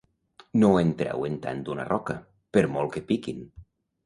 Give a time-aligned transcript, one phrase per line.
[0.61, 2.17] No en treuen tant d'una roca,
[2.59, 3.47] per molt que piquin.